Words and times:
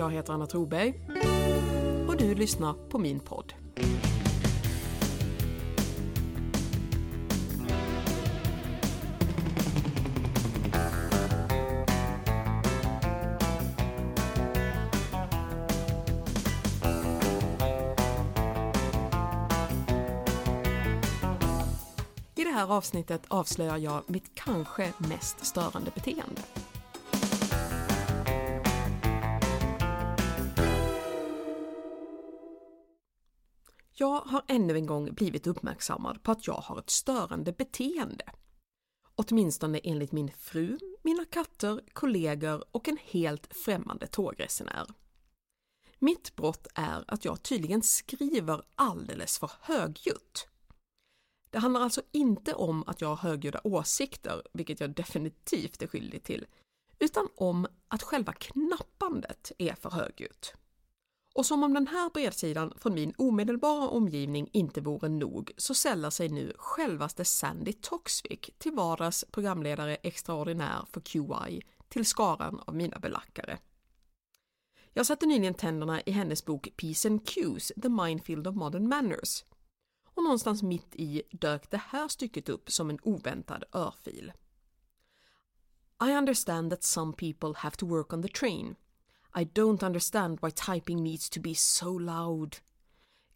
Jag 0.00 0.10
heter 0.10 0.32
Anna 0.32 0.46
Troberg 0.46 0.94
och 2.08 2.16
du 2.16 2.34
lyssnar 2.34 2.72
på 2.72 2.98
min 2.98 3.20
podd. 3.20 3.54
I 22.34 22.44
det 22.44 22.50
här 22.50 22.72
avsnittet 22.72 23.22
avslöjar 23.28 23.76
jag 23.76 24.02
mitt 24.06 24.34
kanske 24.34 24.92
mest 24.98 25.46
störande 25.46 25.90
beteende. 25.94 26.42
Jag 34.00 34.20
har 34.20 34.42
ännu 34.48 34.74
en 34.74 34.86
gång 34.86 35.14
blivit 35.14 35.46
uppmärksammad 35.46 36.22
på 36.22 36.32
att 36.32 36.46
jag 36.46 36.54
har 36.54 36.78
ett 36.78 36.90
störande 36.90 37.52
beteende. 37.52 38.24
Åtminstone 39.14 39.78
enligt 39.78 40.12
min 40.12 40.30
fru, 40.38 40.78
mina 41.02 41.24
katter, 41.24 41.80
kollegor 41.92 42.64
och 42.70 42.88
en 42.88 42.98
helt 43.04 43.54
främmande 43.54 44.06
tågresenär. 44.06 44.86
Mitt 45.98 46.36
brott 46.36 46.66
är 46.74 47.04
att 47.08 47.24
jag 47.24 47.42
tydligen 47.42 47.82
skriver 47.82 48.62
alldeles 48.74 49.38
för 49.38 49.50
högljutt. 49.60 50.48
Det 51.50 51.58
handlar 51.58 51.80
alltså 51.80 52.02
inte 52.12 52.54
om 52.54 52.84
att 52.86 53.00
jag 53.00 53.08
har 53.08 53.16
högljudda 53.16 53.60
åsikter, 53.64 54.42
vilket 54.52 54.80
jag 54.80 54.94
definitivt 54.94 55.82
är 55.82 55.86
skyldig 55.86 56.22
till, 56.22 56.46
utan 56.98 57.28
om 57.36 57.66
att 57.88 58.02
själva 58.02 58.32
knappandet 58.32 59.52
är 59.58 59.74
för 59.74 59.90
högljutt. 59.90 60.54
Och 61.34 61.46
som 61.46 61.62
om 61.62 61.74
den 61.74 61.86
här 61.86 62.10
bredsidan 62.10 62.72
från 62.76 62.94
min 62.94 63.14
omedelbara 63.18 63.88
omgivning 63.88 64.50
inte 64.52 64.80
vore 64.80 65.08
nog 65.08 65.52
så 65.56 65.74
sällar 65.74 66.10
sig 66.10 66.28
nu 66.28 66.52
självaste 66.58 67.24
Sandy 67.24 67.72
Toxvik 67.72 68.54
till 68.58 68.72
vardags 68.72 69.24
programledare 69.30 69.94
extraordinär 69.94 70.84
för 70.92 71.00
QI 71.00 71.62
till 71.88 72.06
skaran 72.06 72.60
av 72.66 72.74
mina 72.74 72.98
belackare. 72.98 73.58
Jag 74.92 75.06
satte 75.06 75.26
nyligen 75.26 75.54
tänderna 75.54 76.00
i 76.00 76.10
hennes 76.10 76.44
bok 76.44 76.68
Peace 76.76 77.08
and 77.08 77.28
Cues, 77.28 77.72
The 77.82 77.88
Minefield 77.88 78.46
of 78.46 78.56
Modern 78.56 78.88
Manners. 78.88 79.44
Och 80.14 80.22
någonstans 80.22 80.62
mitt 80.62 80.94
i 80.94 81.22
dök 81.30 81.70
det 81.70 81.82
här 81.86 82.08
stycket 82.08 82.48
upp 82.48 82.70
som 82.70 82.90
en 82.90 82.98
oväntad 83.02 83.64
örfil. 83.72 84.32
I 86.04 86.12
understand 86.12 86.70
that 86.70 86.82
some 86.82 87.12
people 87.12 87.52
have 87.56 87.76
to 87.76 87.86
work 87.86 88.12
on 88.12 88.22
the 88.22 88.28
train. 88.28 88.76
I 89.34 89.44
don't 89.44 89.82
understand 89.82 90.38
why 90.40 90.50
typing 90.50 91.02
needs 91.02 91.28
to 91.30 91.40
be 91.40 91.54
so 91.54 91.92
loud. 91.92 92.58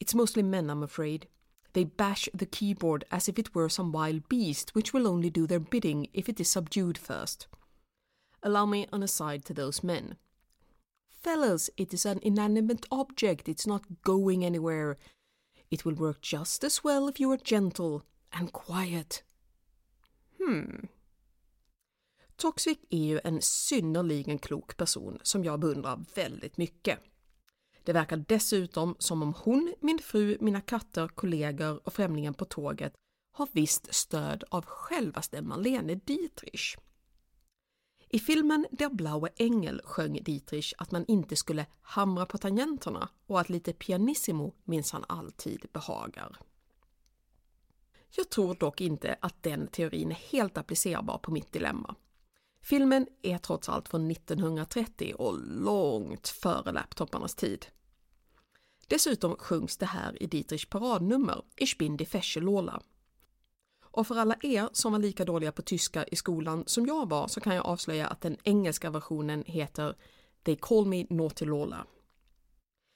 It's 0.01 0.15
mostly 0.15 0.43
men, 0.43 0.71
I'm 0.71 0.83
afraid. 0.83 1.29
They 1.73 1.85
bash 1.85 2.29
the 2.33 2.47
keyboard 2.47 3.05
as 3.11 3.29
if 3.29 3.39
it 3.39 3.55
were 3.55 3.69
some 3.69 3.93
wild 3.93 4.29
beast 4.29 4.75
which 4.75 4.93
will 4.93 5.09
only 5.09 5.31
do 5.31 5.47
their 5.47 5.61
bidding 5.61 6.09
if 6.13 6.29
it 6.29 6.41
is 6.41 6.49
subdued 6.49 6.99
first. 6.99 7.47
Allow 8.43 8.67
me 8.67 8.87
an 8.93 9.03
aside 9.03 9.45
to 9.47 9.55
those 9.55 9.83
men. 9.83 10.17
Fellas, 11.09 11.71
it 11.77 11.95
is 11.95 12.05
an 12.05 12.21
inanimate 12.23 12.87
object, 12.93 13.49
it's 13.49 13.67
not 13.67 14.03
going 14.03 14.45
anywhere. 14.45 14.99
It 15.71 15.85
will 15.85 15.95
work 15.95 16.21
just 16.21 16.63
as 16.63 16.85
well 16.85 17.09
if 17.09 17.19
you 17.19 17.31
are 17.33 17.39
gentle 17.39 18.05
and 18.33 18.53
quiet. 18.53 19.23
Hmm. 20.41 20.87
Toxvik 22.37 22.81
är 22.91 23.05
ju 23.05 23.21
en 23.25 23.43
synnerligen 23.43 24.39
klok 24.39 24.77
person 24.77 25.19
som 25.23 25.45
jag 25.45 25.61
beundrar 25.61 26.05
väldigt 26.15 26.57
mycket. 26.57 26.99
Det 27.85 27.93
verkar 27.93 28.25
dessutom 28.29 28.97
som 28.99 29.23
om 29.23 29.35
hon, 29.39 29.75
min 29.81 29.99
fru, 29.99 30.37
mina 30.41 30.61
katter, 30.61 31.09
kollegor 31.09 31.81
och 31.85 31.93
främlingen 31.93 32.35
på 32.35 32.45
tåget 32.45 32.95
har 33.33 33.49
visst 33.53 33.95
stöd 33.95 34.45
av 34.51 34.65
självaste 34.65 35.43
Marlene 35.43 35.95
Dietrich. 35.95 36.77
I 38.09 38.19
filmen 38.19 38.67
Der 38.71 38.89
blaue 38.89 39.29
Engel 39.37 39.81
sjöng 39.85 40.23
Dietrich 40.23 40.73
att 40.79 40.91
man 40.91 41.05
inte 41.09 41.37
skulle 41.37 41.67
hamra 41.81 42.27
på 42.27 42.39
tangenterna 42.39 43.09
och 43.27 43.41
att 43.41 43.49
lite 43.49 43.73
pianissimo 43.73 44.55
minsann 44.65 45.05
alltid 45.09 45.67
behagar. 45.73 46.39
Jag 48.11 48.31
tror 48.31 48.55
dock 48.55 48.81
inte 48.81 49.17
att 49.21 49.43
den 49.43 49.67
teorin 49.67 50.11
är 50.11 50.15
helt 50.15 50.59
applicerbar 50.59 51.19
på 51.19 51.31
mitt 51.31 51.53
dilemma. 51.53 51.95
Filmen 52.65 53.07
är 53.23 53.39
trots 53.39 53.69
allt 53.69 53.89
från 53.89 54.11
1930 54.11 55.15
och 55.19 55.39
långt 55.47 56.29
före 56.29 56.73
laptoparnas 56.73 57.35
tid. 57.35 57.67
Dessutom 58.87 59.37
sjungs 59.37 59.77
det 59.77 59.87
här 59.87 60.23
i 60.23 60.27
Dietrichs 60.27 60.69
paradnummer 60.69 61.43
Ich 61.57 61.79
bin 61.79 61.97
die 61.97 62.07
Feschelola”. 62.07 62.83
Och 63.83 64.07
för 64.07 64.15
alla 64.17 64.37
er 64.43 64.69
som 64.73 64.93
var 64.93 64.99
lika 64.99 65.25
dåliga 65.25 65.53
på 65.53 65.63
tyska 65.63 66.05
i 66.05 66.17
skolan 66.17 66.65
som 66.67 66.87
jag 66.87 67.09
var 67.09 67.29
så 67.29 67.41
kan 67.41 67.55
jag 67.55 67.67
avslöja 67.67 68.07
att 68.07 68.21
den 68.21 68.37
engelska 68.45 68.91
versionen 68.91 69.45
heter 69.47 69.97
They 70.43 70.57
call 70.57 70.87
me 70.87 71.07
Naughty 71.11 71.45
Lola. 71.45 71.87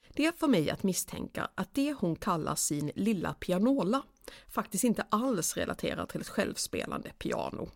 Det 0.08 0.38
får 0.38 0.48
mig 0.48 0.70
att 0.70 0.82
misstänka 0.82 1.50
att 1.54 1.74
det 1.74 1.92
hon 1.92 2.16
kallar 2.16 2.54
sin 2.54 2.92
lilla 2.94 3.34
pianola 3.34 4.02
faktiskt 4.48 4.84
inte 4.84 5.06
alls 5.10 5.56
relaterar 5.56 6.06
till 6.06 6.20
ett 6.20 6.28
självspelande 6.28 7.12
piano. 7.18 7.68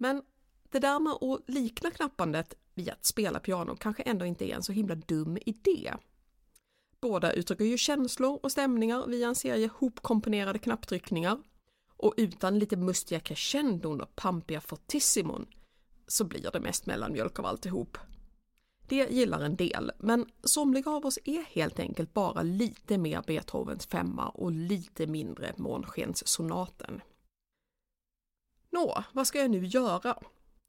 Men 0.00 0.22
det 0.70 0.78
där 0.78 1.00
med 1.00 1.12
att 1.12 1.42
likna 1.46 1.90
knappandet 1.90 2.54
vid 2.74 2.90
att 2.90 3.04
spela 3.04 3.40
piano 3.40 3.76
kanske 3.76 4.02
ändå 4.02 4.26
inte 4.26 4.44
är 4.50 4.54
en 4.54 4.62
så 4.62 4.72
himla 4.72 4.94
dum 4.94 5.38
idé. 5.46 5.94
Båda 7.00 7.32
uttrycker 7.32 7.64
ju 7.64 7.78
känslor 7.78 8.40
och 8.42 8.52
stämningar 8.52 9.06
via 9.06 9.28
en 9.28 9.34
serie 9.34 9.70
hopkomponerade 9.78 10.58
knapptryckningar. 10.58 11.38
Och 11.96 12.14
utan 12.16 12.58
lite 12.58 12.76
mustiga 12.76 13.20
crescendon 13.20 14.00
och 14.00 14.16
pampiga 14.16 14.60
fortissimon 14.60 15.46
så 16.06 16.24
blir 16.24 16.50
det 16.52 16.60
mest 16.60 16.86
mellanmjölk 16.86 17.38
av 17.38 17.46
alltihop. 17.46 17.98
Det 18.88 19.10
gillar 19.10 19.40
en 19.40 19.56
del, 19.56 19.92
men 19.98 20.26
somliga 20.44 20.90
av 20.90 21.06
oss 21.06 21.18
är 21.24 21.42
helt 21.42 21.78
enkelt 21.78 22.14
bara 22.14 22.42
lite 22.42 22.98
mer 22.98 23.22
Beethovens 23.26 23.86
femma 23.86 24.28
och 24.28 24.52
lite 24.52 25.06
mindre 25.06 25.54
Månskenssonaten. 25.56 27.00
Nå, 28.70 29.04
vad 29.12 29.26
ska 29.26 29.38
jag 29.38 29.50
nu 29.50 29.66
göra? 29.66 30.18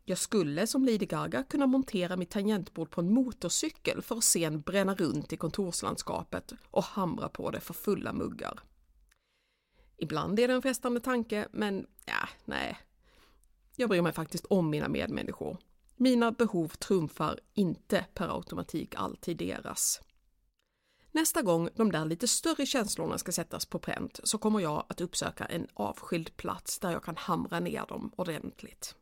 Jag 0.06 0.18
skulle 0.18 0.68
som 0.68 0.86
Lady 0.86 1.06
Gaga 1.06 1.44
kunna 1.44 1.68
montera 1.68 2.18
mitt 2.18 2.30
tangentbord 2.30 2.90
på 2.90 3.02
en 3.02 3.14
motorcykel 3.14 4.02
för 4.02 4.16
att 4.16 4.24
sen 4.24 4.62
bränna 4.62 4.96
runt 4.96 5.34
i 5.34 5.38
kontorslandskapet 5.38 6.54
och 6.72 6.84
hamra 6.84 7.30
på 7.30 7.52
det 7.52 7.60
för 7.60 7.74
fulla 7.74 8.14
muggar. 8.14 8.60
Ibland 9.98 10.40
är 10.40 10.48
det 10.48 10.54
en 10.54 10.62
frestande 10.62 11.00
tanke, 11.00 11.48
men 11.52 11.88
ja, 12.06 12.30
nej. 12.46 12.80
Jag 13.76 13.90
bryr 13.90 14.02
mig 14.02 14.14
faktiskt 14.14 14.46
om 14.46 14.70
mina 14.70 14.88
medmänniskor. 14.88 15.58
Mina 15.96 16.32
behov 16.32 16.68
trumfar 16.68 17.40
inte 17.54 18.06
per 18.14 18.36
automatik 18.36 18.96
alltid 18.96 19.38
deras. 19.38 20.02
Nästa 21.12 21.42
gång 21.42 21.70
de 21.76 21.92
där 21.92 22.06
lite 22.06 22.28
större 22.28 22.66
känslorna 22.66 23.18
ska 23.18 23.32
sättas 23.32 23.66
på 23.66 23.80
pränt 23.80 24.20
så 24.24 24.38
kommer 24.38 24.60
jag 24.60 24.86
att 24.90 25.02
uppsöka 25.02 25.46
en 25.46 25.68
avskild 25.74 26.38
plats 26.38 26.80
där 26.80 26.92
jag 26.92 27.04
kan 27.04 27.18
hamra 27.18 27.60
ner 27.60 27.86
dem 27.86 28.12
ordentligt. 28.16 28.96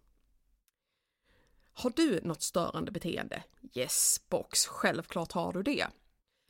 Har 1.73 1.89
du 1.95 2.21
något 2.23 2.41
störande 2.41 2.91
beteende? 2.91 3.43
Yes, 3.73 4.21
box, 4.29 4.65
självklart 4.65 5.31
har 5.31 5.53
du 5.53 5.63
det. 5.63 5.87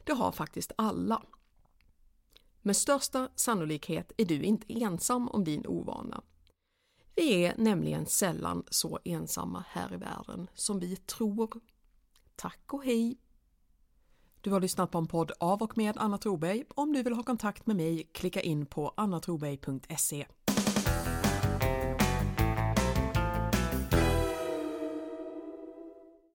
Det 0.04 0.14
har 0.14 0.32
faktiskt 0.32 0.72
alla. 0.76 1.24
Med 2.62 2.78
största 2.78 3.30
sannolikhet 3.36 4.12
är 4.18 4.26
du 4.26 4.44
inte 4.44 4.74
ensam 4.74 5.30
om 5.30 5.44
din 5.44 5.68
ovana. 5.68 6.24
Vi 7.16 7.46
är 7.46 7.56
nämligen 7.58 8.06
sällan 8.06 8.64
så 8.70 9.00
ensamma 9.04 9.66
här 9.70 9.94
i 9.94 9.98
världen 9.98 10.50
som 10.54 10.80
vi 10.80 10.96
tror. 10.96 11.62
Tack 12.36 12.74
och 12.74 12.84
hej! 12.84 13.18
Du 14.42 14.52
har 14.52 14.60
lyssnat 14.60 14.92
på 14.92 14.98
en 14.98 15.08
podd 15.08 15.32
av 15.40 15.62
och 15.62 15.78
med 15.78 15.98
Anna 15.98 16.18
Troberg. 16.18 16.64
Om 16.76 16.94
du 16.94 17.04
vill 17.04 17.14
ha 17.14 17.24
kontakt 17.24 17.68
med 17.68 17.76
mig, 17.76 18.10
klicka 18.14 18.42
in 18.42 18.66
på 18.66 18.94
annatroberg.se. 18.98 20.26